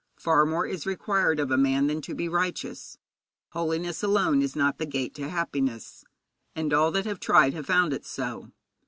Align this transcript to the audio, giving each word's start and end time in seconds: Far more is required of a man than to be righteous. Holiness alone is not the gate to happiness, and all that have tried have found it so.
Far 0.17 0.47
more 0.47 0.65
is 0.65 0.87
required 0.87 1.39
of 1.39 1.51
a 1.51 1.59
man 1.59 1.85
than 1.85 2.01
to 2.01 2.15
be 2.15 2.27
righteous. 2.27 2.97
Holiness 3.51 4.01
alone 4.01 4.41
is 4.41 4.55
not 4.55 4.79
the 4.79 4.87
gate 4.87 5.13
to 5.13 5.29
happiness, 5.29 6.03
and 6.55 6.73
all 6.73 6.89
that 6.93 7.05
have 7.05 7.19
tried 7.19 7.53
have 7.53 7.67
found 7.67 7.93
it 7.93 8.03
so. 8.03 8.49